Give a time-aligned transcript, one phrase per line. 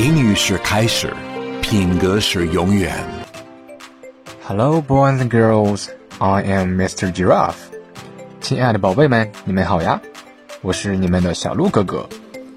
[0.00, 1.14] 英语是开始，
[1.60, 2.90] 品格是永远。
[4.42, 5.88] Hello, boys and girls.
[6.18, 7.12] I am Mr.
[7.12, 7.54] Giraffe.
[8.40, 10.00] 亲爱的宝贝们，你们好呀！
[10.62, 12.08] 我是你们的小鹿哥哥。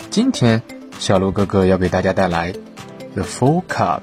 [0.10, 0.62] 今天，
[1.00, 2.54] 小鹿哥哥要给大家带来《
[3.14, 4.02] The Full Cup》，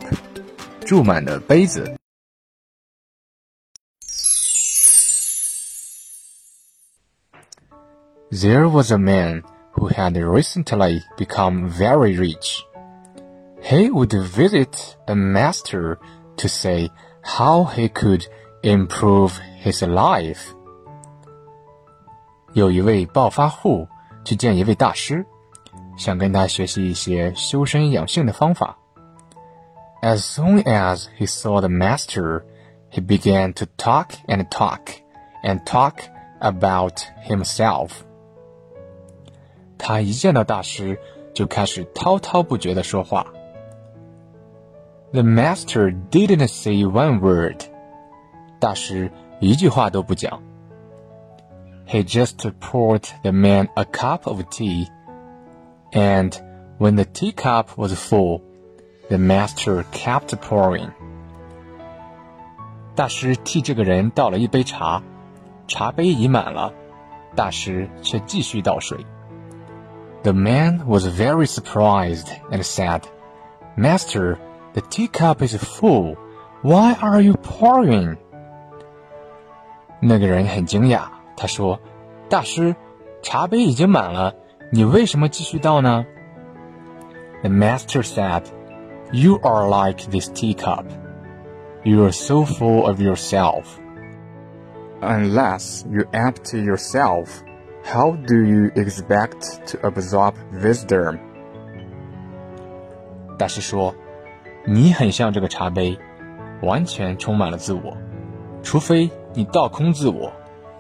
[0.85, 1.97] 注满的杯子。
[8.31, 12.61] There was a man who had recently become very rich.
[13.65, 15.99] He would visit a master
[16.37, 16.91] to say
[17.23, 18.25] how he could
[18.63, 19.33] improve
[19.63, 20.55] his life.
[22.53, 23.87] 有一位暴发户
[24.25, 25.25] 去见一位大师，
[25.97, 28.79] 想跟他学习一些修身养性的方法。
[30.03, 32.43] As soon as he saw the master,
[32.91, 34.81] he began to talk and talk
[35.45, 35.97] and talk
[36.41, 37.91] about himself.
[39.79, 40.99] 他一见到大师，
[41.35, 43.27] 就开始滔滔不绝地说话。
[45.15, 47.65] The master didn't say one word.
[48.61, 50.43] 大师一句话都不讲。
[51.87, 54.87] He just poured the man a cup of tea,
[55.93, 56.31] and
[56.79, 58.43] when the teacup was full,
[59.09, 60.91] the master kept pouring.
[62.95, 65.03] 大师替这个人倒了一杯茶，
[65.67, 66.73] 茶杯已满了，
[67.35, 69.05] 大师却继续倒水。
[70.23, 73.03] The man was very surprised and said,
[73.77, 74.37] Master,
[74.75, 76.17] the teacup is full.
[76.63, 78.17] Why are you pouring?
[80.01, 81.03] 那个人很惊讶，
[81.37, 82.75] 他说：“大师，
[83.23, 84.35] 茶杯已经满了，
[84.71, 86.05] 你为什么继续倒呢？”
[87.43, 88.45] The master said,
[89.13, 90.85] "You are like this teacup.
[91.83, 93.65] You are so full of yourself.
[95.01, 97.43] Unless you empty yourself,
[97.83, 101.19] how do you expect to absorb wisdom?"
[103.39, 103.95] 大师说：“
[104.68, 105.96] 你很像这个茶杯，
[106.64, 107.96] 完全充满了自我，
[108.64, 110.34] 除非你倒空自我，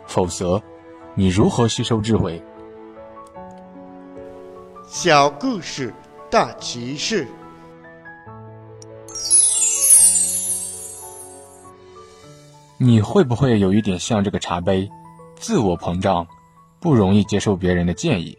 [0.07, 0.59] 否则
[1.13, 2.41] 你如何吸收智慧？”
[4.89, 5.93] 小故事
[6.31, 7.27] 大启示。
[12.77, 14.89] 你会不会有一点像这个茶杯，
[15.35, 16.25] 自我膨胀，
[16.79, 18.35] 不容易接受别人的建议？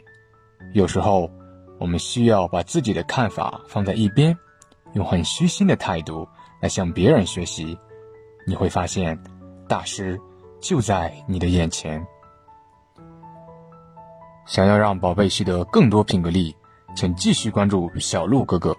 [0.75, 1.31] 有时候，
[1.79, 4.37] 我们需要把自己的看法放在一边，
[4.97, 6.27] 用很虚心的态度
[6.59, 7.79] 来向别人学习。
[8.47, 9.17] 你会发现，
[9.69, 10.19] 大师
[10.59, 12.05] 就在你的眼前。
[14.47, 16.57] 想要让宝贝习得更多品格力，
[16.95, 18.75] 请继续关注小鹿哥哥。